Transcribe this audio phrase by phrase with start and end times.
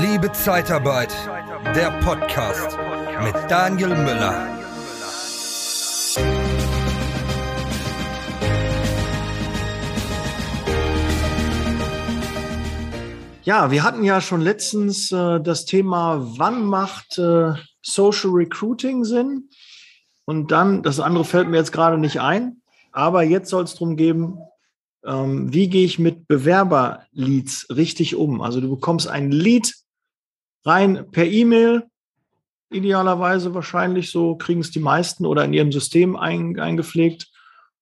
[0.00, 1.14] Liebe Zeitarbeit,
[1.76, 2.76] der Podcast
[3.22, 4.48] mit Daniel Müller.
[13.44, 19.48] Ja, wir hatten ja schon letztens äh, das Thema, wann macht äh, Social Recruiting Sinn?
[20.24, 23.96] Und dann, das andere fällt mir jetzt gerade nicht ein, aber jetzt soll es darum
[23.96, 24.38] gehen,
[25.04, 28.40] ähm, wie gehe ich mit Bewerberleads richtig um?
[28.40, 29.72] Also du bekommst ein Lead
[30.64, 31.84] rein per E-Mail,
[32.70, 37.30] idealerweise wahrscheinlich, so kriegen es die meisten oder in ihrem System ein, eingepflegt.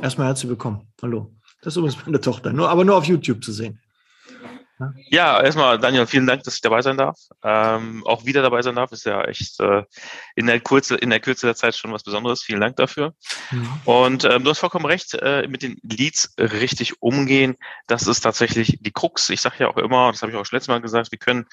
[0.00, 0.82] Erstmal herzlich willkommen.
[1.02, 1.32] Hallo.
[1.62, 3.80] Das ist übrigens meine Tochter, nur, aber nur auf YouTube zu sehen.
[5.10, 7.18] Ja, erstmal Daniel, vielen Dank, dass ich dabei sein darf.
[7.42, 9.82] Ähm, auch wieder dabei sein darf, ist ja echt äh,
[10.36, 12.42] in der Kurze, in der Kürze der Zeit schon was Besonderes.
[12.42, 13.14] Vielen Dank dafür.
[13.50, 13.72] Mhm.
[13.84, 18.78] Und ähm, du hast vollkommen recht, äh, mit den Leads richtig umgehen, das ist tatsächlich
[18.80, 19.28] die Krux.
[19.30, 21.46] Ich sage ja auch immer, das habe ich auch schon letztes Mal gesagt, wir können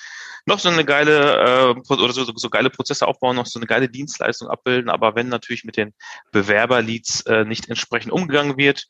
[0.46, 3.90] noch so eine geile äh, oder so, so geile Prozesse aufbauen, noch so eine geile
[3.90, 5.94] Dienstleistung abbilden, aber wenn natürlich mit den
[6.32, 8.88] Bewerberleads äh, nicht entsprechend umgegangen wird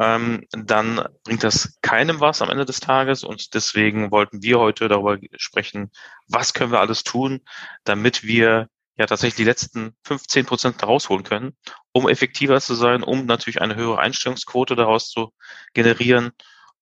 [0.00, 3.22] ähm, dann bringt das keinem was am Ende des Tages.
[3.22, 5.90] Und deswegen wollten wir heute darüber sprechen,
[6.26, 7.40] was können wir alles tun,
[7.84, 11.56] damit wir ja tatsächlich die letzten 15 Prozent rausholen können,
[11.92, 15.32] um effektiver zu sein, um natürlich eine höhere Einstellungsquote daraus zu
[15.74, 16.30] generieren.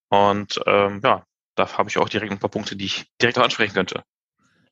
[0.09, 1.25] Und ähm, ja,
[1.57, 4.05] da habe ich auch direkt ein paar Punkte, die ich direkt ansprechen könnte.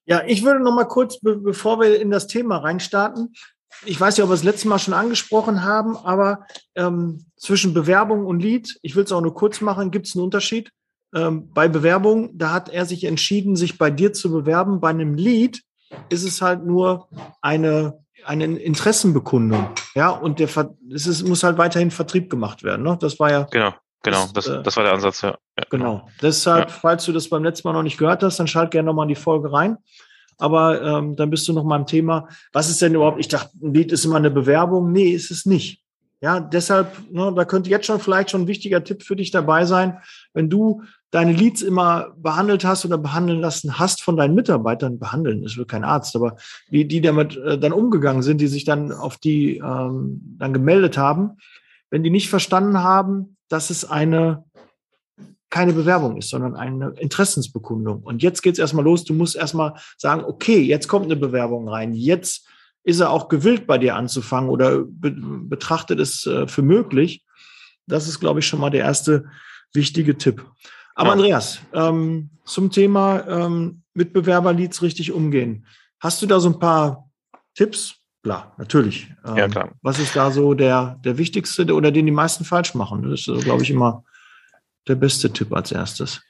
[0.04, 3.34] Ja, ich würde noch mal kurz, be bevor wir in das Thema reinstarten,
[3.84, 8.26] ich weiß ja, ob wir das letzte Mal schon angesprochen haben, aber ähm, zwischen Bewerbung
[8.26, 10.70] und Lead, ich will es auch nur kurz machen, gibt es einen Unterschied.
[11.14, 14.80] Ähm, bei Bewerbung, da hat er sich entschieden, sich bei dir zu bewerben.
[14.80, 15.62] Bei einem Lead
[16.08, 17.08] ist es halt nur
[17.42, 19.68] eine, eine Interessenbekundung.
[19.94, 20.48] Ja, und der
[20.92, 22.82] es ist, muss halt weiterhin Vertrieb gemacht werden.
[22.82, 22.96] Ne?
[23.00, 23.42] Das war ja.
[23.50, 23.74] Genau.
[24.02, 25.30] Genau, das, das, das war der Ansatz, ja.
[25.30, 25.96] ja genau.
[25.96, 26.08] genau.
[26.22, 26.72] Deshalb, ja.
[26.72, 29.08] falls du das beim letzten Mal noch nicht gehört hast, dann schalt gerne nochmal in
[29.08, 29.78] die Folge rein
[30.38, 33.50] aber ähm, dann bist du noch mal im Thema, was ist denn überhaupt, ich dachte,
[33.62, 34.92] ein Lied ist immer eine Bewerbung.
[34.92, 35.82] Nee, ist es nicht.
[36.22, 39.66] Ja, deshalb, ne, da könnte jetzt schon vielleicht schon ein wichtiger Tipp für dich dabei
[39.66, 39.98] sein,
[40.32, 45.44] wenn du deine Leads immer behandelt hast oder behandeln lassen hast von deinen Mitarbeitern, behandeln
[45.44, 46.36] ist wirklich kein Arzt, aber
[46.70, 50.96] die, die damit äh, dann umgegangen sind, die sich dann auf die ähm, dann gemeldet
[50.96, 51.36] haben,
[51.90, 54.44] wenn die nicht verstanden haben, dass es eine
[55.50, 58.02] keine Bewerbung ist, sondern eine Interessensbekundung.
[58.02, 59.04] Und jetzt geht es erstmal los.
[59.04, 61.94] Du musst erstmal sagen, okay, jetzt kommt eine Bewerbung rein.
[61.94, 62.48] Jetzt
[62.82, 67.24] ist er auch gewillt, bei dir anzufangen oder be betrachtet es äh, für möglich.
[67.86, 69.26] Das ist, glaube ich, schon mal der erste
[69.72, 70.44] wichtige Tipp.
[70.94, 71.12] Aber ja.
[71.12, 75.66] Andreas, ähm, zum Thema ähm, Mitbewerberleads richtig umgehen.
[76.00, 77.08] Hast du da so ein paar
[77.54, 77.96] Tipps?
[78.22, 79.12] Klar, natürlich.
[79.24, 79.72] Ähm, ja, klar.
[79.82, 83.08] Was ist da so der, der wichtigste oder den die meisten falsch machen?
[83.08, 84.04] Das ist, glaube ich, immer
[84.88, 86.22] der beste Tipp als erstes?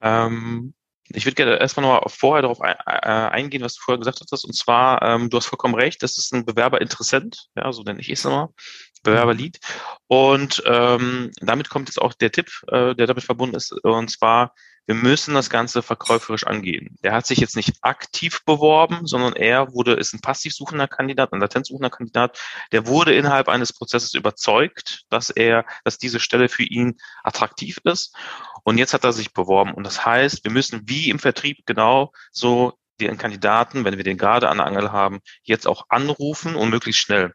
[0.00, 0.74] Ähm,
[1.08, 4.44] ich würde gerne erstmal noch vorher darauf äh, eingehen, was du vorher gesagt hast.
[4.44, 8.08] Und zwar, ähm, du hast vollkommen recht, das ist ein Bewerberinteressent, ja, so nenne ich
[8.08, 8.52] es immer,
[9.02, 9.58] Bewerberlead.
[10.08, 14.52] Und ähm, damit kommt jetzt auch der Tipp, äh, der damit verbunden ist, und zwar,
[14.86, 16.96] wir müssen das Ganze verkäuferisch angehen.
[17.02, 21.32] Der hat sich jetzt nicht aktiv beworben, sondern er wurde, ist ein passiv suchender Kandidat,
[21.32, 22.38] ein latenzsuchender Kandidat,
[22.72, 28.14] der wurde innerhalb eines Prozesses überzeugt, dass er, dass diese Stelle für ihn attraktiv ist.
[28.62, 29.74] Und jetzt hat er sich beworben.
[29.74, 34.18] Und das heißt, wir müssen wie im Vertrieb genau so den Kandidaten, wenn wir den
[34.18, 37.34] gerade an der Angel haben, jetzt auch anrufen und möglichst schnell.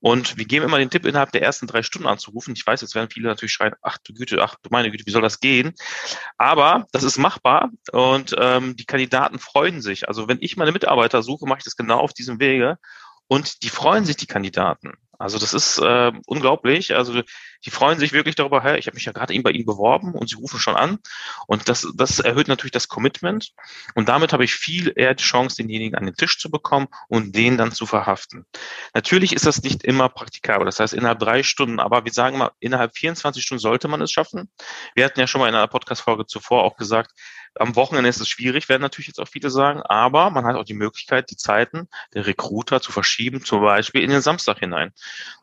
[0.00, 2.54] Und wir geben immer den Tipp, innerhalb der ersten drei Stunden anzurufen.
[2.56, 5.10] Ich weiß, jetzt werden viele natürlich schreien, ach du Güte, ach du meine Güte, wie
[5.10, 5.74] soll das gehen?
[6.36, 10.08] Aber das ist machbar und ähm, die Kandidaten freuen sich.
[10.08, 12.78] Also wenn ich meine Mitarbeiter suche, mache ich das genau auf diesem Wege.
[13.28, 14.94] Und die freuen sich, die Kandidaten.
[15.18, 16.94] Also das ist äh, unglaublich.
[16.94, 17.22] Also
[17.64, 20.14] die freuen sich wirklich darüber, hey, ich habe mich ja gerade eben bei Ihnen beworben
[20.14, 20.98] und Sie rufen schon an.
[21.46, 23.52] Und das, das erhöht natürlich das Commitment.
[23.94, 27.34] Und damit habe ich viel eher die Chance, denjenigen an den Tisch zu bekommen und
[27.34, 28.46] den dann zu verhaften.
[28.94, 30.64] Natürlich ist das nicht immer praktikabel.
[30.64, 34.12] Das heißt, innerhalb drei Stunden, aber wir sagen mal, innerhalb 24 Stunden sollte man es
[34.12, 34.48] schaffen.
[34.94, 37.10] Wir hatten ja schon mal in einer Podcast-Folge zuvor auch gesagt,
[37.58, 40.64] am Wochenende ist es schwierig, werden natürlich jetzt auch viele sagen, aber man hat auch
[40.64, 44.92] die Möglichkeit, die Zeiten der Recruiter zu verschieben, zum Beispiel in den Samstag hinein,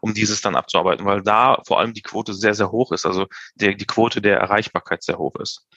[0.02, 3.28] um dieses dann abzuarbeiten, weil da vor allem die Quote sehr, sehr hoch ist, also
[3.56, 5.68] der, die Quote der Erreichbarkeit sehr hoch ist.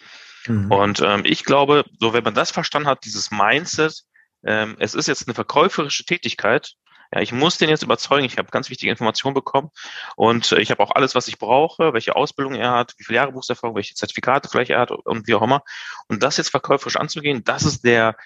[0.47, 0.71] Mhm.
[0.71, 4.05] Und ähm, ich glaube, so wenn man das verstanden hat, dieses Mindset,
[4.45, 6.75] ähm, es ist jetzt eine verkäuferische Tätigkeit,
[7.13, 8.25] ja, ich muss den jetzt überzeugen.
[8.25, 9.71] Ich habe ganz wichtige Informationen bekommen
[10.17, 13.17] und äh, ich habe auch alles, was ich brauche, welche Ausbildung er hat, wie viele
[13.17, 15.63] Jahre Berufserfahrung, welche Zertifikate vielleicht er hat und wie auch immer.
[16.09, 18.17] Und das jetzt verkäuferisch anzugehen, das ist der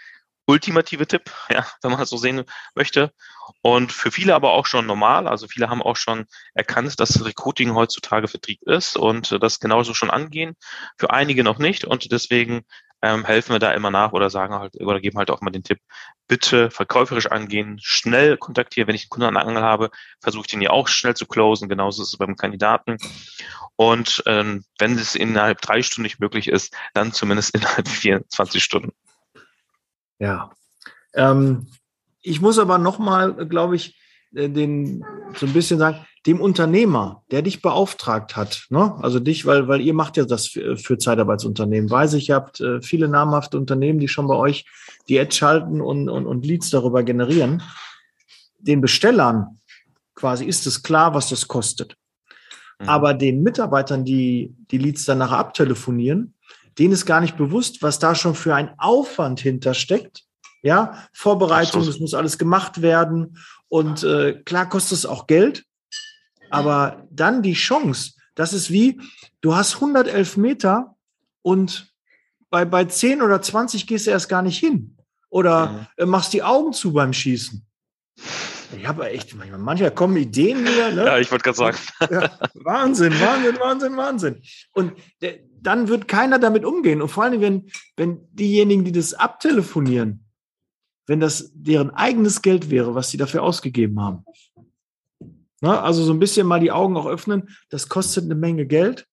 [0.47, 2.45] ultimative Tipp, ja, wenn man das so sehen
[2.75, 3.13] möchte.
[3.63, 5.29] Und für viele aber auch schon normal.
[5.29, 9.95] Also viele haben auch schon erkannt, dass Recruiting heutzutage Vertrieb ist und äh, das genauso
[9.95, 10.57] schon angehen.
[10.99, 11.85] Für einige noch nicht.
[11.85, 12.65] Und deswegen
[13.03, 15.65] ähm, helfen wir da immer nach oder sagen halt oder geben halt auch mal den
[15.65, 15.81] Tipp,
[16.29, 18.87] bitte verkäuferisch angehen, schnell kontaktieren.
[18.87, 19.91] Wenn ich einen Kunden an der Angel habe,
[20.21, 21.69] versuche ich den ja auch schnell zu closen.
[21.69, 22.97] Genauso ist es beim Kandidaten.
[23.77, 28.93] Und ähm, wenn es innerhalb drei Stunden nicht möglich ist, dann zumindest innerhalb 24 Stunden.
[30.19, 30.53] Ja.
[31.15, 31.67] Ähm,
[32.21, 33.99] ich muss aber nochmal, glaube ich,
[34.35, 38.95] äh, den so ein bisschen sagen, dem Unternehmer, der dich beauftragt hat, ne?
[39.03, 42.61] also dich, weil, weil ihr macht ja das für, für Zeitarbeitsunternehmen, weiß ich, ihr habt
[42.61, 44.65] äh, viele namhafte Unternehmen, die schon bei euch
[45.09, 47.63] die Ads schalten und, und, und Leads darüber generieren.
[48.59, 49.59] Den Bestellern
[50.15, 51.97] quasi ist es klar, was das kostet.
[52.79, 52.89] Mhm.
[52.89, 56.35] Aber den Mitarbeitern, die die Leads dann nachher abtelefonieren,
[56.79, 60.23] denen ist gar nicht bewusst, was da schon für ein Aufwand hintersteckt.
[60.63, 63.39] Ja, Vorbereitung, das muss alles gemacht werden.
[63.69, 65.65] Und äh, klar kostet es auch Geld,
[66.53, 69.01] aber dann die Chance, das ist wie,
[69.41, 70.97] du hast 111 Meter
[71.43, 71.93] und
[72.51, 74.97] bei, bei 10 oder 20 gehst du erst gar nicht hin.
[75.31, 76.11] Oder mhm.
[76.11, 77.65] machst die Augen zu beim Schießen.
[78.77, 80.93] Ich habe echt, manchmal, manchmal kommen Ideen wieder.
[80.93, 81.05] Ne?
[81.05, 81.79] Ja, ich wollte gerade sagen.
[82.11, 84.43] Ja, Wahnsinn, Wahnsinn, Wahnsinn, Wahnsinn.
[84.73, 87.01] Und der, dann wird keiner damit umgehen.
[87.01, 90.25] Und vor allem, wenn, wenn diejenigen, die das abtelefonieren,
[91.07, 94.25] wenn das deren eigenes Geld wäre, was sie dafür ausgegeben haben,
[95.63, 95.81] Ne?
[95.81, 97.49] Also so ein bisschen mal die Augen auch öffnen.
[97.71, 99.07] Das kostet eine Menge Geld.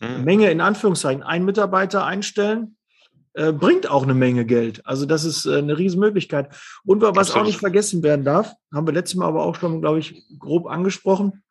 [0.00, 0.24] Eine mhm.
[0.24, 1.22] Menge in Anführungszeichen.
[1.22, 2.76] Ein Mitarbeiter einstellen
[3.34, 4.84] äh, bringt auch eine Menge Geld.
[4.86, 6.54] Also das ist äh, eine Riesenmöglichkeit.
[6.84, 7.42] Und was Absolut.
[7.42, 10.66] auch nicht vergessen werden darf, haben wir letztes Mal aber auch schon, glaube ich, grob
[10.66, 11.44] angesprochen.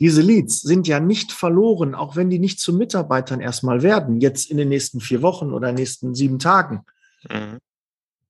[0.00, 4.50] Diese Leads sind ja nicht verloren, auch wenn die nicht zu Mitarbeitern erstmal werden, jetzt
[4.50, 6.84] in den nächsten vier Wochen oder nächsten sieben Tagen.
[7.30, 7.58] Mhm.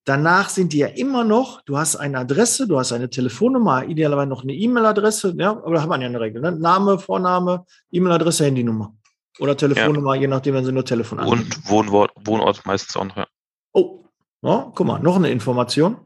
[0.04, 4.28] Danach sind die ja immer noch, du hast eine Adresse, du hast eine Telefonnummer, idealerweise
[4.28, 6.42] noch eine E-Mail-Adresse, ja, aber da hat man ja eine Regel.
[6.42, 6.52] Ne?
[6.52, 8.94] Name, Vorname, E-Mail-Adresse, Handynummer.
[9.38, 10.22] Oder Telefonnummer, ja.
[10.22, 11.20] je nachdem, wenn sie nur Telefon.
[11.20, 13.26] Und Wohnort, Wohnort meistens auch noch, ja.
[13.72, 14.04] Oh,
[14.42, 15.96] ja, guck mal, noch eine Information.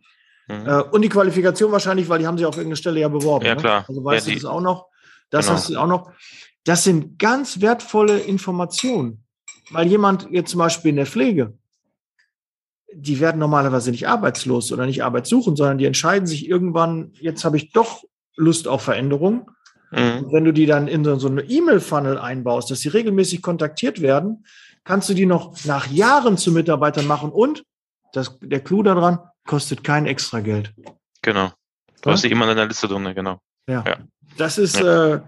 [0.47, 0.67] Mhm.
[0.67, 3.45] Äh, und die Qualifikation wahrscheinlich, weil die haben sie auf irgendeine Stelle ja beworben.
[3.45, 3.61] Ja, ne?
[3.61, 3.85] klar.
[3.87, 4.87] Also weißt ja, du das auch noch.
[5.31, 5.59] Das genau.
[5.59, 6.13] hast du auch noch.
[6.65, 9.25] Das sind ganz wertvolle Informationen.
[9.71, 11.55] Weil jemand jetzt zum Beispiel in der Pflege,
[12.95, 17.45] die werden normalerweise nicht arbeitslos oder nicht Arbeit suchen, sondern die entscheiden sich irgendwann, jetzt
[17.45, 18.05] habe ich doch
[18.37, 19.51] Lust auf Veränderung.
[19.91, 20.27] Mhm.
[20.31, 24.45] wenn du die dann in so, so eine E-Mail-Funnel einbaust, dass sie regelmäßig kontaktiert werden,
[24.85, 27.65] kannst du die noch nach Jahren zu Mitarbeitern machen und
[28.13, 30.75] das, der Clou daran kostet kein extra Geld.
[31.23, 31.53] Genau.
[32.03, 32.13] Du ja?
[32.13, 33.41] hast die immer in der Liste drin, genau.
[33.67, 33.83] Ja.
[33.87, 33.97] ja.
[34.37, 35.15] Das ist ja.
[35.15, 35.21] Äh,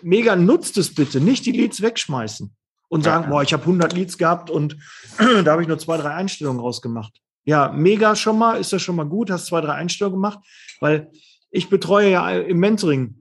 [0.00, 2.50] mega, nutzt es bitte, nicht die Leads wegschmeißen
[2.88, 3.30] und sagen, ja.
[3.30, 4.76] boah, ich habe 100 Leads gehabt und
[5.18, 7.20] da habe ich nur zwei, drei Einstellungen rausgemacht.
[7.44, 10.40] Ja, mega schon mal, ist das schon mal gut, hast zwei, drei Einstellungen gemacht,
[10.80, 11.10] weil
[11.50, 13.14] ich betreue ja im Mentoring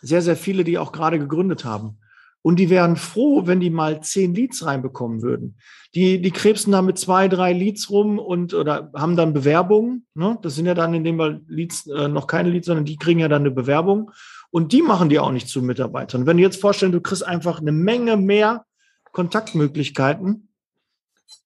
[0.00, 1.98] sehr, sehr viele, die auch gerade gegründet haben.
[2.42, 5.56] Und die wären froh, wenn die mal zehn Leads reinbekommen würden.
[5.94, 10.06] Die, die krebsen da mit zwei, drei Leads rum und oder haben dann Bewerbungen.
[10.14, 10.38] Ne?
[10.40, 13.20] Das sind ja dann in dem Fall Leads, äh, noch keine Leads, sondern die kriegen
[13.20, 14.10] ja dann eine Bewerbung.
[14.50, 16.26] Und die machen die auch nicht zu Mitarbeitern.
[16.26, 18.64] Wenn du jetzt vorstellst, du kriegst einfach eine Menge mehr
[19.12, 20.48] Kontaktmöglichkeiten.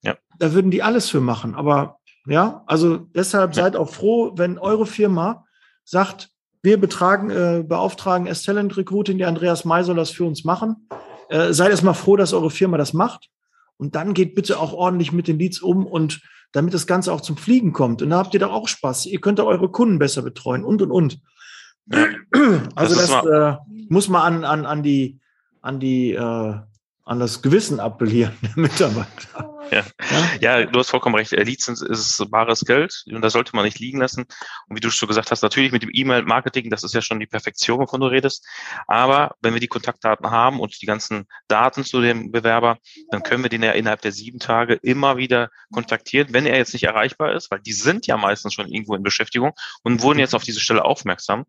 [0.03, 0.17] Ja.
[0.39, 1.55] Da würden die alles für machen.
[1.55, 3.63] Aber ja, also deshalb ja.
[3.63, 5.47] seid auch froh, wenn eure Firma
[5.85, 6.31] sagt,
[6.63, 10.89] wir betragen, äh, beauftragen S-Talent Recruiting, der Andreas May soll das für uns machen.
[11.29, 13.29] Äh, seid erstmal froh, dass eure Firma das macht.
[13.77, 17.21] Und dann geht bitte auch ordentlich mit den Leads um und damit das Ganze auch
[17.21, 18.01] zum Fliegen kommt.
[18.01, 19.07] Und da habt ihr doch auch Spaß.
[19.07, 21.21] Ihr könnt auch eure Kunden besser betreuen und und und.
[22.75, 23.57] Also das, das äh,
[23.91, 25.21] muss man an, an, an die,
[25.61, 26.55] an die äh,
[27.05, 29.44] an das Gewissen appellieren der Mitarbeiter.
[29.71, 29.85] Ja.
[30.41, 30.61] ja.
[30.61, 31.33] ja, du hast vollkommen recht.
[31.33, 34.25] Leads sind, ist bares Geld und da sollte man nicht liegen lassen.
[34.69, 37.27] Und wie du schon gesagt hast, natürlich mit dem E-Mail-Marketing, das ist ja schon die
[37.27, 38.47] Perfektion, wovon du redest.
[38.87, 42.79] Aber wenn wir die Kontaktdaten haben und die ganzen Daten zu dem Bewerber,
[43.11, 46.73] dann können wir den ja innerhalb der sieben Tage immer wieder kontaktieren, wenn er jetzt
[46.73, 49.53] nicht erreichbar ist, weil die sind ja meistens schon irgendwo in Beschäftigung
[49.83, 51.45] und wurden jetzt auf diese Stelle aufmerksam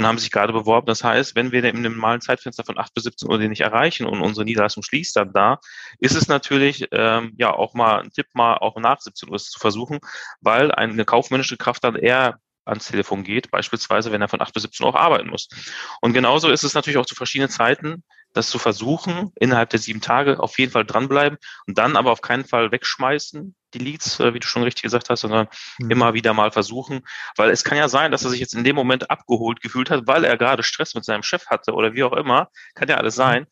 [0.00, 0.86] und haben sich gerade beworben.
[0.86, 3.60] Das heißt, wenn wir in einem normalen Zeitfenster von 8 bis 17 Uhr den nicht
[3.60, 5.60] erreichen und unsere Niederlassung schließt dann da,
[5.98, 9.58] ist es natürlich ähm, ja auch mal ein Tipp, mal auch nach 17 Uhr zu
[9.58, 10.00] versuchen,
[10.40, 14.62] weil eine kaufmännische Kraft dann eher ans Telefon geht, beispielsweise wenn er von 8 bis
[14.62, 15.48] 17 Uhr arbeiten muss.
[16.00, 20.00] Und genauso ist es natürlich auch zu verschiedenen Zeiten das zu versuchen, innerhalb der sieben
[20.00, 24.34] Tage auf jeden Fall dranbleiben und dann aber auf keinen Fall wegschmeißen, die Leads, äh,
[24.34, 25.90] wie du schon richtig gesagt hast, sondern mhm.
[25.90, 27.00] immer wieder mal versuchen,
[27.36, 30.06] weil es kann ja sein, dass er sich jetzt in dem Moment abgeholt gefühlt hat,
[30.06, 33.16] weil er gerade Stress mit seinem Chef hatte oder wie auch immer, kann ja alles
[33.16, 33.46] sein.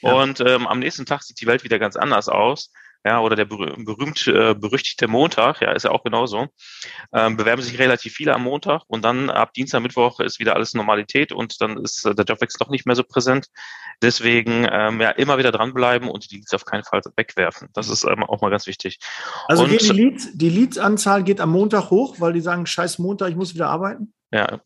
[0.00, 0.12] Ja.
[0.14, 2.72] Und ähm, am nächsten Tag sieht die Welt wieder ganz anders aus
[3.04, 6.48] ja, oder der berühmt äh, berüchtigte Montag, ja, ist ja auch genauso.
[7.12, 10.74] Ähm, bewerben sich relativ viele am Montag und dann ab Dienstag, Mittwoch ist wieder alles
[10.74, 13.48] Normalität und dann ist äh, der Jobwechsel doch nicht mehr so präsent.
[14.02, 17.68] Deswegen ähm, ja immer wieder dranbleiben und die Leads auf keinen Fall wegwerfen.
[17.74, 18.98] Das ist ähm, auch mal ganz wichtig.
[19.48, 23.30] Also und, die Leads, die Leads-Anzahl geht am Montag hoch, weil die sagen, scheiß Montag,
[23.30, 24.12] ich muss wieder arbeiten?
[24.32, 24.60] Ja,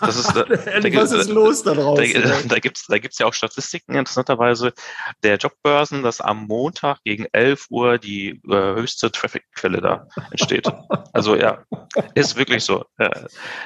[0.00, 2.22] das ist, da, Was ist los da draußen?
[2.22, 4.72] Da, da gibt es da gibt's ja auch Statistiken, interessanterweise,
[5.22, 10.68] der Jobbörsen, dass am Montag gegen 11 Uhr die äh, höchste Traffic-Quelle da entsteht.
[11.12, 11.64] also ja,
[12.14, 12.84] ist wirklich so.
[12.98, 13.10] Äh,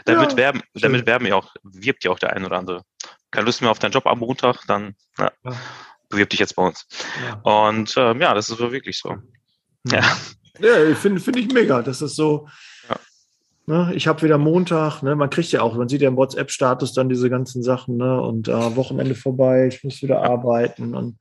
[0.05, 2.83] damit, ja, werben, damit werben ja auch, wirbt ja auch der ein oder andere.
[3.31, 5.33] Keine Lust mehr auf deinen Job am Montag, dann ja.
[6.09, 6.87] bewirb dich jetzt bei uns.
[7.25, 7.41] Ja.
[7.43, 9.17] Und ähm, ja, das ist wirklich so.
[9.87, 10.01] Ja,
[10.61, 11.83] ja finde find ich mega.
[11.83, 12.49] Das ist so,
[13.69, 16.93] Ne, ich habe wieder Montag, ne, man kriegt ja auch, man sieht ja im WhatsApp-Status
[16.93, 21.19] dann diese ganzen Sachen, ne, und äh, Wochenende vorbei, ich muss wieder arbeiten und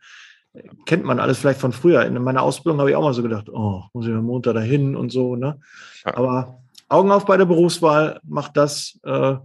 [0.54, 2.06] äh, kennt man alles vielleicht von früher.
[2.06, 4.96] In meiner Ausbildung habe ich auch mal so gedacht, oh, muss ich am Montag dahin
[4.96, 5.60] und so, ne?
[6.04, 9.38] Aber Augen auf bei der Berufswahl, mach das, äh,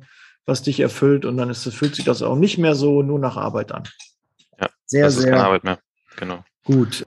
[0.45, 3.39] was dich erfüllt und dann ist, fühlt sich das auch nicht mehr so nur nach
[3.39, 3.85] Arbeit an.
[4.61, 5.79] Ja, sehr, das ist sehr keine Arbeit mehr.
[6.17, 6.45] Genau.
[6.65, 7.07] Gut.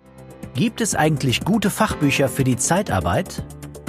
[0.55, 3.43] Gibt es eigentlich gute Fachbücher für die Zeitarbeit?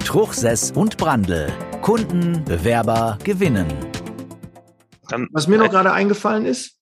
[0.04, 1.48] Truchsess und Brandl.
[1.82, 3.66] Kunden, Bewerber gewinnen.
[5.32, 6.79] Was mir noch gerade eingefallen ist,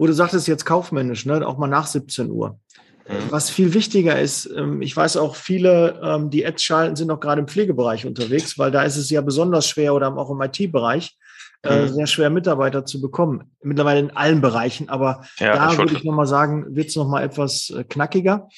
[0.00, 2.58] wo du sagtest jetzt kaufmännisch, ne, auch mal nach 17 Uhr.
[3.06, 3.14] Mhm.
[3.28, 7.20] Was viel wichtiger ist, ähm, ich weiß auch, viele, ähm, die Ads schalten, sind auch
[7.20, 11.18] gerade im Pflegebereich unterwegs, weil da ist es ja besonders schwer oder auch im IT-Bereich
[11.64, 11.88] äh, mhm.
[11.88, 13.50] sehr schwer, Mitarbeiter zu bekommen.
[13.62, 17.68] Mittlerweile in allen Bereichen, aber ja, da würde ich nochmal sagen, wird es nochmal etwas
[17.68, 18.48] äh, knackiger.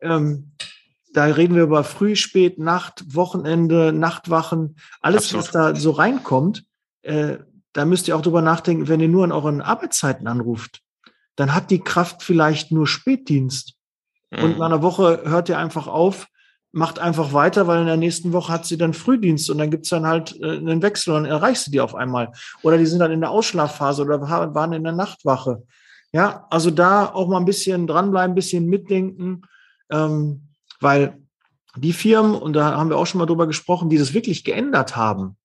[0.00, 0.52] Ähm,
[1.12, 5.46] da reden wir über Früh, Spät, Nacht, Wochenende, Nachtwachen, alles, Absolut.
[5.46, 6.64] was da so reinkommt.
[7.76, 10.80] Da müsst ihr auch drüber nachdenken, wenn ihr nur an euren Arbeitszeiten anruft,
[11.36, 13.74] dann hat die Kraft vielleicht nur Spätdienst.
[14.30, 14.42] Mhm.
[14.42, 16.26] Und in einer Woche hört ihr einfach auf,
[16.72, 19.90] macht einfach weiter, weil in der nächsten Woche hat sie dann Frühdienst und dann gibt's
[19.90, 22.32] dann halt äh, einen Wechsel und dann erreichst du die auf einmal.
[22.62, 25.62] Oder die sind dann in der Ausschlafphase oder waren in der Nachtwache.
[26.12, 29.42] Ja, also da auch mal ein bisschen dranbleiben, ein bisschen mitdenken,
[29.90, 30.48] ähm,
[30.80, 31.18] weil
[31.76, 34.96] die Firmen, und da haben wir auch schon mal drüber gesprochen, die das wirklich geändert
[34.96, 35.36] haben,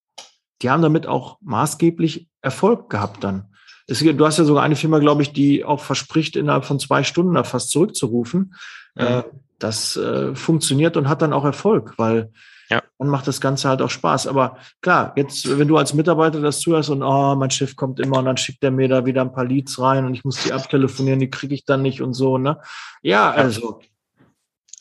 [0.61, 3.45] die haben damit auch maßgeblich Erfolg gehabt dann.
[3.87, 7.03] Es, du hast ja sogar eine Firma, glaube ich, die auch verspricht, innerhalb von zwei
[7.03, 8.55] Stunden da fast zurückzurufen.
[8.95, 9.01] Mhm.
[9.01, 9.23] Äh,
[9.59, 12.31] das äh, funktioniert und hat dann auch Erfolg, weil
[12.69, 12.81] ja.
[12.97, 14.27] dann macht das Ganze halt auch Spaß.
[14.27, 18.19] Aber klar, jetzt, wenn du als Mitarbeiter das zuhörst und oh, mein Chef kommt immer
[18.19, 20.53] und dann schickt er mir da wieder ein paar Leads rein und ich muss die
[20.53, 22.59] abtelefonieren, die kriege ich dann nicht und so, ne?
[23.01, 23.81] Ja, also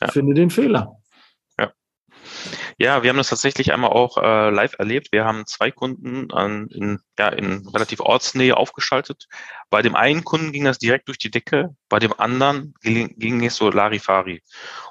[0.01, 0.07] ja.
[0.07, 1.00] finde den Fehler.
[2.81, 5.11] Ja, wir haben das tatsächlich einmal auch äh, live erlebt.
[5.11, 9.27] Wir haben zwei Kunden an, in, ja, in relativ Ortsnähe aufgeschaltet.
[9.69, 13.45] Bei dem einen Kunden ging das direkt durch die Decke, bei dem anderen ging, ging
[13.45, 14.41] es so Larifari.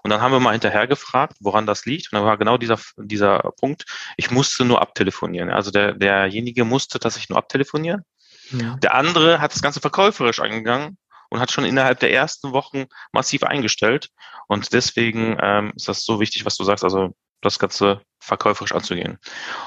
[0.04, 2.12] Und dann haben wir mal hinterher gefragt, woran das liegt.
[2.12, 5.50] Und dann war genau dieser, dieser Punkt, ich musste nur abtelefonieren.
[5.50, 8.04] Also der, derjenige musste tatsächlich nur abtelefonieren.
[8.52, 8.76] Ja.
[8.76, 10.96] Der andere hat das Ganze verkäuferisch angegangen
[11.28, 14.10] und hat schon innerhalb der ersten Wochen massiv eingestellt.
[14.46, 16.84] Und deswegen ähm, ist das so wichtig, was du sagst.
[16.84, 19.18] Also das Ganze verkäuferisch anzugehen.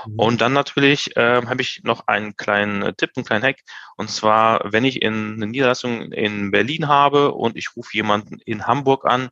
[0.06, 0.20] Mhm.
[0.20, 3.60] Und dann natürlich äh, habe ich noch einen kleinen Tipp, einen kleinen Hack.
[3.98, 8.68] Und zwar, wenn ich in eine Niederlassung in Berlin habe und ich rufe jemanden in
[8.68, 9.30] Hamburg an,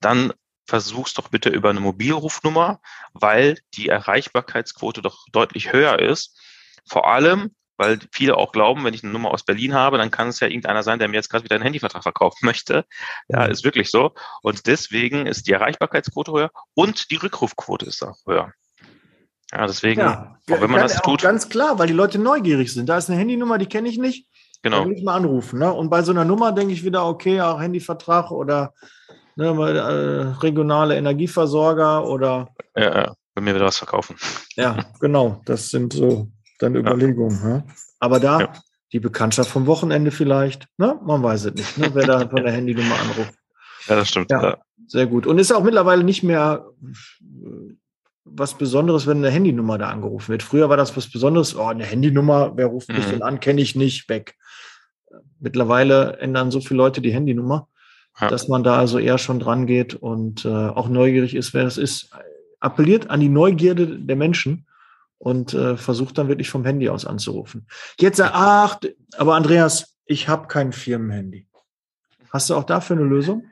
[0.00, 0.32] dann
[0.66, 2.80] versuch's doch bitte über eine Mobilrufnummer,
[3.12, 6.38] weil die Erreichbarkeitsquote doch deutlich höher ist.
[6.86, 10.28] Vor allem, weil viele auch glauben, wenn ich eine Nummer aus Berlin habe, dann kann
[10.28, 12.84] es ja irgendeiner sein, der mir jetzt gerade wieder einen Handyvertrag verkaufen möchte.
[13.28, 14.12] Ja, ist wirklich so.
[14.42, 18.52] Und deswegen ist die Erreichbarkeitsquote höher und die Rückrufquote ist auch höher.
[19.52, 22.88] Ja, deswegen, Ja, auch wenn man das tut, Ganz klar, weil die Leute neugierig sind.
[22.88, 24.26] Da ist eine Handynummer, die kenne ich nicht.
[24.62, 24.86] Da genau.
[24.86, 25.58] will ich mal anrufen.
[25.58, 25.72] Ne?
[25.72, 28.72] Und bei so einer Nummer denke ich wieder, okay, auch Handyvertrag oder
[29.36, 34.16] ne, äh, regionale Energieversorger oder Ja, ja, bei mir wieder was verkaufen.
[34.56, 35.42] ja, genau.
[35.44, 36.28] Das sind so
[36.58, 37.40] dann Überlegungen.
[37.42, 37.64] Ne?
[38.00, 38.52] Aber da Ja.
[38.92, 40.98] die Bekanntschaft vom Wochenende vielleicht, ne?
[41.04, 41.90] Man weiß es nicht, ne?
[41.94, 43.34] wer da von der Handynummer anruft.
[43.88, 44.30] Ja, das stimmt.
[44.30, 44.42] Ja.
[44.42, 44.58] Ja.
[44.86, 45.26] Sehr gut.
[45.26, 47.74] Und ist auch mittlerweile nicht mehr äh,
[48.24, 50.42] was Besonderes, wenn eine Handynummer da angerufen wird.
[50.42, 51.54] Früher war das was Besonderes.
[51.56, 53.10] Oh, eine Handynummer, wer ruft mich Mhm.
[53.10, 53.40] denn an?
[53.40, 54.36] Kenne ich nicht, weg.
[55.40, 57.68] Mittlerweile ändern so viele Leute die Handynummer,
[58.20, 58.28] Ja.
[58.28, 61.76] dass man da also eher schon dran geht und äh, auch neugierig ist, wer das
[61.78, 62.10] ist.
[62.60, 64.66] Appelliert an die Neugierde der Menschen
[65.24, 67.66] und äh, versucht dann wirklich vom Handy aus anzurufen.
[67.98, 68.78] Jetzt, ach,
[69.16, 71.48] aber Andreas, ich habe kein Firmenhandy.
[72.30, 73.50] Hast du auch dafür eine Lösung?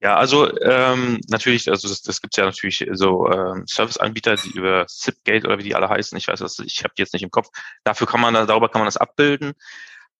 [0.00, 4.86] Ja, also ähm, natürlich, also das, das gibt ja natürlich so ähm, Serviceanbieter, die über
[4.86, 7.30] Zipgate oder wie die alle heißen, ich weiß das, ich habe die jetzt nicht im
[7.30, 7.48] Kopf.
[7.82, 9.54] Dafür kann man, da- darüber kann man das abbilden.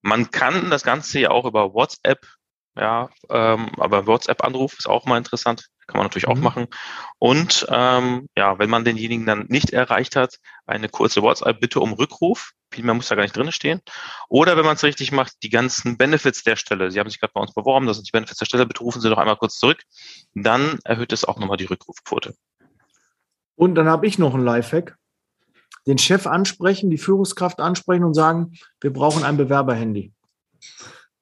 [0.02, 2.26] Man kann das Ganze ja auch über WhatsApp,
[2.76, 6.42] ja, ähm, aber WhatsApp-Anruf ist auch mal interessant, kann man natürlich auch Mhm.
[6.42, 6.66] machen.
[7.18, 12.52] Und ähm, ja, wenn man denjenigen dann nicht erreicht hat, eine kurze WhatsApp-Bitte um Rückruf.
[12.70, 13.80] Viel mehr muss da gar nicht drin stehen.
[14.28, 16.90] Oder wenn man es richtig macht, die ganzen Benefits der Stelle.
[16.90, 19.00] Sie haben sich gerade bei uns beworben, das sind die Benefits der Stelle, bitte rufen
[19.00, 19.82] Sie doch einmal kurz zurück.
[20.34, 22.34] Dann erhöht es auch nochmal die Rückrufquote.
[23.56, 24.96] Und dann habe ich noch einen Lifehack.
[25.86, 30.12] Den Chef ansprechen, die Führungskraft ansprechen und sagen, wir brauchen ein Bewerberhandy.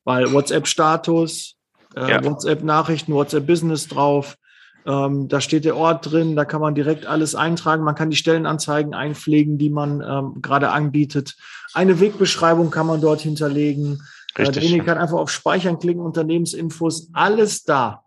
[0.04, 1.56] Weil WhatsApp-Status,
[1.96, 2.24] äh, Ja.
[2.24, 4.36] WhatsApp-Nachrichten, WhatsApp-Business drauf,
[4.86, 7.84] ähm, da steht der Ort drin, da kann man direkt alles eintragen.
[7.84, 11.36] Man kann die Stellenanzeigen einpflegen, die man ähm, gerade anbietet.
[11.74, 14.02] Eine Wegbeschreibung kann man dort hinterlegen.
[14.34, 14.60] Äh, Richtig.
[14.60, 18.04] derjenige kann einfach auf Speichern klicken, Unternehmensinfos, alles da.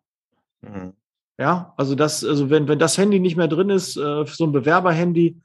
[0.62, 0.94] Mhm.
[1.38, 4.52] Ja, also das, also wenn, wenn das Handy nicht mehr drin ist, äh, so ein
[4.52, 5.42] Bewerberhandy, äh,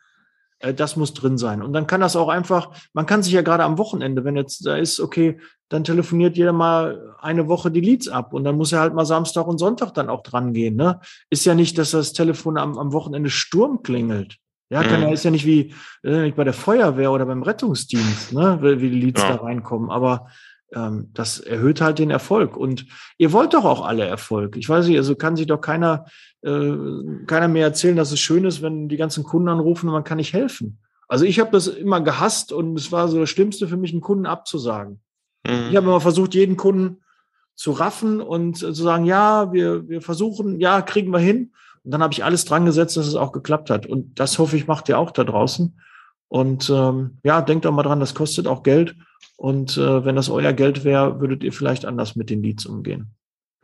[0.60, 1.62] das muss drin sein.
[1.62, 4.66] Und dann kann das auch einfach, man kann sich ja gerade am Wochenende, wenn jetzt
[4.66, 5.38] da ist, okay,
[5.68, 9.04] dann telefoniert jeder mal eine Woche die Leads ab und dann muss er halt mal
[9.06, 10.76] Samstag und Sonntag dann auch dran gehen.
[10.76, 11.00] Ne?
[11.30, 14.36] Ist ja nicht, dass das Telefon am, am Wochenende Sturm klingelt.
[14.72, 15.06] Ja, kann Mhm.
[15.08, 18.80] ja, ist ja nicht wie äh, nicht bei der Feuerwehr oder beim Rettungsdienst, ne, wie
[18.80, 19.36] wie die Leads Ja.
[19.36, 19.90] da reinkommen.
[19.90, 20.28] Aber
[20.74, 22.56] ähm, das erhöht halt den Erfolg.
[22.56, 22.86] Und
[23.18, 24.56] ihr wollt doch auch alle Erfolg.
[24.56, 26.06] Ich weiß nicht, also kann sich doch keiner,
[26.42, 26.72] äh,
[27.26, 30.18] keiner mehr erzählen, dass es schön ist, wenn die ganzen Kunden anrufen und man kann
[30.18, 30.78] nicht helfen.
[31.08, 34.00] Also ich habe das immer gehasst und es war so das Schlimmste für mich, einen
[34.00, 35.00] Kunden abzusagen.
[35.44, 35.76] Ich Mhm.
[35.76, 36.98] habe immer versucht, jeden Kunden
[37.56, 41.52] zu raffen und äh, zu sagen, ja, wir, wir versuchen, ja, kriegen wir hin.
[41.82, 43.86] Und dann habe ich alles dran gesetzt, dass es auch geklappt hat.
[43.86, 45.80] Und das hoffe ich, macht ihr auch da draußen.
[46.30, 48.94] Und ähm, ja, denkt doch mal dran, das kostet auch Geld.
[49.36, 53.10] Und äh, wenn das euer Geld wäre, würdet ihr vielleicht anders mit den Leads umgehen.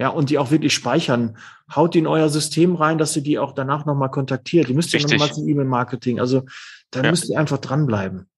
[0.00, 1.38] Ja, und die auch wirklich speichern.
[1.74, 4.68] Haut die in euer System rein, dass ihr die auch danach nochmal kontaktiert.
[4.68, 5.12] Ihr müsst Richtig.
[5.12, 6.18] nochmal zum E-Mail-Marketing.
[6.18, 6.42] Also
[6.90, 7.10] da Ja.
[7.10, 8.28] müsst ihr einfach dranbleiben.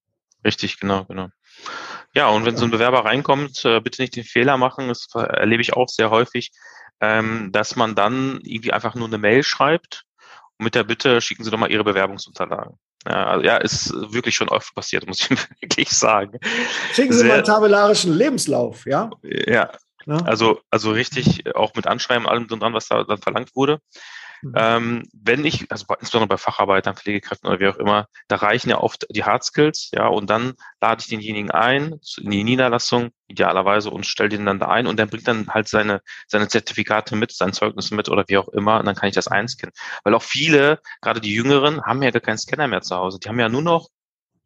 [0.45, 1.29] Richtig, genau, genau.
[2.15, 5.63] Ja, und wenn so ein Bewerber reinkommt, äh, bitte nicht den Fehler machen, das erlebe
[5.63, 6.53] ich auch sehr häufig,
[7.01, 10.05] ähm, dass man dann irgendwie einfach nur eine Mail schreibt
[10.59, 12.79] und mit der Bitte, schicken Sie doch mal Ihre Bewerbungsunterlagen.
[13.07, 15.31] Ja, also, ja, ist wirklich schon oft passiert, muss ich
[15.61, 16.39] wirklich sagen.
[16.93, 19.11] Schicken Sie Sehr- mal einen tabellarischen Lebenslauf, ja?
[19.23, 19.71] Ja,
[20.07, 20.17] ja?
[20.25, 23.81] also, also richtig auch mit Anschreiben, allem dran, was da dann verlangt wurde.
[24.43, 24.53] Mhm.
[24.57, 28.79] Ähm, wenn ich, also insbesondere bei Facharbeitern, Pflegekräften oder wie auch immer, da reichen ja
[28.79, 33.91] oft die Hard Skills, ja, und dann lade ich denjenigen ein in die Niederlassung, idealerweise,
[33.91, 37.33] und stelle den dann da ein und der bringt dann halt seine, seine Zertifikate mit,
[37.33, 39.75] sein Zeugnis mit oder wie auch immer, und dann kann ich das einscannen.
[40.05, 43.19] Weil auch viele, gerade die Jüngeren, haben ja gar keinen Scanner mehr zu Hause.
[43.19, 43.89] Die haben ja nur noch,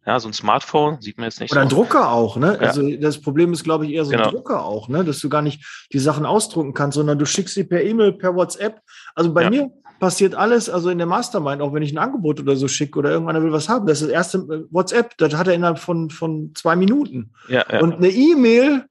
[0.05, 1.77] ja, so ein Smartphone, sieht man jetzt nicht Oder ein so.
[1.77, 2.55] Drucker auch, ne?
[2.55, 2.59] Ja.
[2.59, 4.31] Also das Problem ist, glaube ich, eher so ein Genau.
[4.31, 5.05] Drucker auch, ne?
[5.05, 8.35] Dass du gar nicht die Sachen ausdrucken kannst, sondern du schickst sie per E-Mail, per
[8.35, 8.81] WhatsApp.
[9.15, 9.51] Also bei Ja.
[9.51, 9.71] mir
[10.03, 13.13] passiert alles, also in der Mastermind, auch wenn ich ein Angebot oder so schicke oder
[13.13, 16.11] irgendeiner will was haben, das ist das erste äh, WhatsApp, das hat er innerhalb von,
[16.11, 17.33] von zwei Minuten.
[17.47, 18.85] Ja, ja, Und eine E-Mail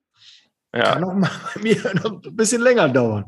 [0.74, 0.94] ja.
[0.94, 3.26] kann auch mal bei mir noch ein bisschen länger dauern.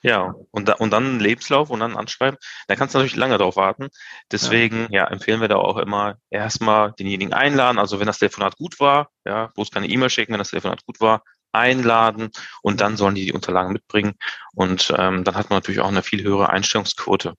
[0.00, 2.38] Ja, und, da, und dann Lebenslauf und dann anschreiben.
[2.68, 3.88] Da kannst du natürlich lange drauf warten.
[4.32, 5.06] Deswegen, ja.
[5.06, 7.78] empfehlen wir da auch immer erstmal denjenigen einladen.
[7.78, 11.00] Also wenn das Telefonat gut war, ja, bloß keine E-Mail schicken, wenn das Telefonat gut
[11.00, 11.22] war,
[11.56, 12.30] einladen
[12.62, 14.14] und dann sollen die die Unterlagen mitbringen.
[14.54, 17.34] Und ähm, dann hat man natürlich auch eine viel höhere Einstellungsquote.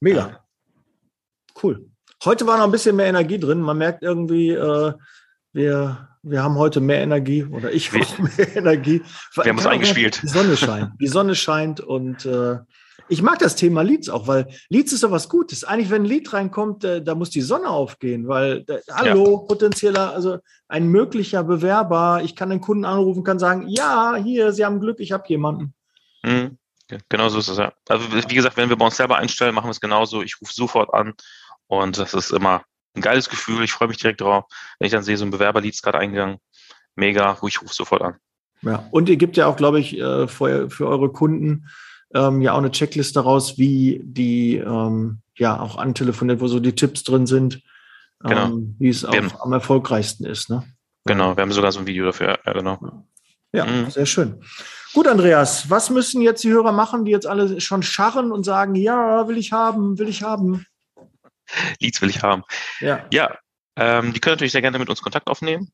[0.00, 0.44] Mega.
[1.62, 1.88] Cool.
[2.24, 3.60] Heute war noch ein bisschen mehr Energie drin.
[3.60, 4.92] Man merkt irgendwie, äh,
[5.52, 9.02] wir, wir haben heute mehr Energie oder ich habe mehr Energie.
[9.34, 10.22] Wir haben uns auch eingespielt.
[10.22, 10.92] Die Sonne scheint.
[11.00, 12.58] Die Sonne scheint und äh,
[13.08, 15.64] Ich mag das Thema Leads auch, weil Leads ist doch was Gutes.
[15.64, 19.46] Eigentlich, wenn ein Lied reinkommt, äh, da muss die Sonne aufgehen, weil, äh, hallo, ja.
[19.46, 20.38] potenzieller, also
[20.68, 25.00] ein möglicher Bewerber, ich kann den Kunden anrufen, kann sagen, ja, hier, Sie haben Glück,
[25.00, 25.74] ich habe jemanden.
[26.22, 26.58] Mhm.
[27.08, 27.72] Genau so ist es, ja.
[27.88, 30.22] Also, wie gesagt, wenn wir bei uns selber einstellen, machen wir es genauso.
[30.22, 31.14] Ich rufe sofort an
[31.66, 33.64] und das ist immer ein geiles Gefühl.
[33.64, 34.44] Ich freue mich direkt drauf,
[34.78, 36.38] wenn ich dann sehe, so ein Bewerberlied ist gerade eingegangen.
[36.94, 38.16] Mega, ich rufe sofort an.
[38.62, 41.66] Ja, und ihr gebt ja auch, glaube ich, äh, für, für eure Kunden
[42.14, 46.74] ähm, ja auch eine Checkliste raus, wie die ähm, ja auch antelefoniert, wo so die
[46.74, 47.62] Tipps drin sind,
[48.20, 48.46] genau.
[48.46, 50.50] ähm, wie es auch am erfolgreichsten ist.
[50.50, 50.64] Ne?
[51.04, 53.04] Genau, wir haben sogar so ein Video dafür, ja, genau.
[53.52, 53.90] Ja, mhm.
[53.90, 54.42] sehr schön.
[54.94, 58.74] Gut, Andreas, was müssen jetzt die Hörer machen, die jetzt alle schon scharren und sagen,
[58.74, 60.66] ja, will ich haben, will ich haben?
[61.80, 62.44] Leads will ich haben.
[62.80, 63.04] Ja.
[63.12, 63.36] Ja,
[63.76, 65.70] ähm, die können natürlich sehr gerne mit uns Kontakt aufnehmen.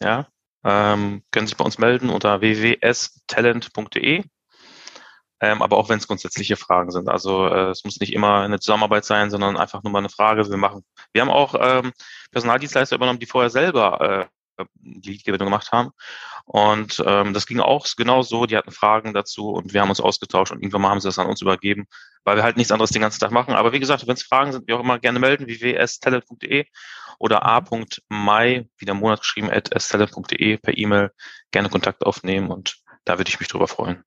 [0.00, 0.28] Ja,
[0.64, 4.24] ähm, können sich bei uns melden unter www.talent.de.
[5.40, 7.08] Ähm, aber auch wenn es grundsätzliche Fragen sind.
[7.08, 10.48] Also äh, es muss nicht immer eine Zusammenarbeit sein, sondern einfach nur mal eine Frage.
[10.48, 11.92] Wir machen, wir haben auch ähm,
[12.32, 14.26] Personaldienstleister übernommen, die vorher selber äh,
[14.74, 15.90] die Leadgewinnung gemacht haben.
[16.44, 18.46] Und ähm, das ging auch genau so.
[18.46, 21.18] Die hatten Fragen dazu und wir haben uns ausgetauscht und irgendwann mal haben sie das
[21.18, 21.86] an uns übergeben,
[22.24, 23.54] weil wir halt nichts anderes den ganzen Tag machen.
[23.54, 26.66] Aber wie gesagt, wenn es Fragen sind, wie auch immer gerne melden, www.stalent.de
[27.18, 31.10] oder a.mai, wie der Monat geschrieben, at stalent.de per E-Mail
[31.50, 34.04] gerne Kontakt aufnehmen und da würde ich mich drüber freuen.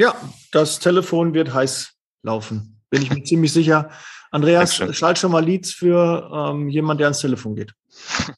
[0.00, 0.14] Ja,
[0.50, 2.80] das Telefon wird heiß laufen.
[2.88, 3.90] Bin ich mir ziemlich sicher.
[4.30, 7.74] Andreas, schalt schon mal Leads für ähm, jemand, der ans Telefon geht.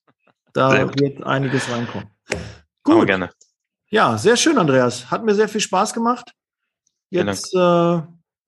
[0.54, 2.10] Da wird einiges reinkommen.
[2.82, 3.06] Gut.
[3.06, 3.30] gerne.
[3.88, 5.10] Ja, sehr schön, Andreas.
[5.10, 6.34] Hat mir sehr viel Spaß gemacht.
[7.08, 7.58] Jetzt, äh,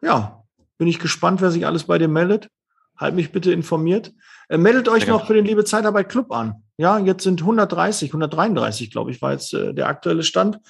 [0.02, 0.44] ja,
[0.76, 2.50] bin ich gespannt, wer sich alles bei dir meldet.
[2.98, 4.12] Halt mich bitte informiert.
[4.50, 6.62] Äh, meldet euch noch für den Liebe Zeitarbeit Club an.
[6.76, 10.60] Ja, jetzt sind 130, 133, glaube ich, war jetzt äh, der aktuelle Stand.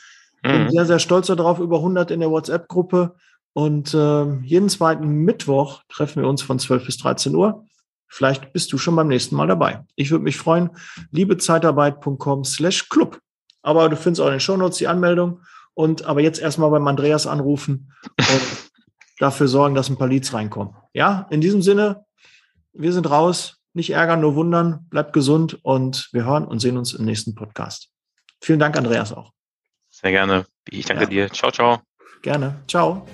[0.45, 0.71] Bin mhm.
[0.71, 3.17] sehr, sehr stolz darauf, über 100 in der WhatsApp-Gruppe.
[3.55, 7.65] Und äh, jeden zweiten Mittwoch treffen wir uns von 12 bis 13 Uhr.
[8.09, 9.85] Vielleicht bist du schon beim nächsten Mal dabei.
[9.97, 10.71] Ich würde mich freuen.
[11.13, 13.21] liebezeitarbeit.com slash club.
[13.63, 15.41] Aber du findest auch in den Shownotes die Anmeldung.
[15.73, 18.43] Und aber jetzt erstmal beim Andreas anrufen und
[19.19, 20.75] dafür sorgen, dass ein paar Leads reinkommen.
[20.93, 22.05] Ja, in diesem Sinne,
[22.73, 23.57] wir sind raus.
[23.73, 24.87] Nicht ärgern, nur wundern.
[24.91, 27.89] Bleibt gesund und wir hören und sehen uns im nächsten Podcast.
[28.41, 29.33] Vielen Dank, Andreas, auch.
[29.95, 30.45] Sehr gerne.
[30.69, 31.09] Ich danke ja.
[31.09, 31.31] dir.
[31.31, 31.81] Ciao, ciao.
[32.23, 32.57] Gerne.
[32.67, 33.07] Ciao.